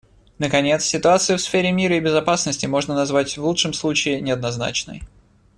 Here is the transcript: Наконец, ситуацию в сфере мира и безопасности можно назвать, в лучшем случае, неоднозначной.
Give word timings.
Наконец, 0.39 0.83
ситуацию 0.83 1.37
в 1.37 1.41
сфере 1.41 1.71
мира 1.71 1.95
и 1.95 1.99
безопасности 1.99 2.65
можно 2.65 2.95
назвать, 2.95 3.37
в 3.37 3.45
лучшем 3.45 3.71
случае, 3.71 4.19
неоднозначной. 4.21 5.03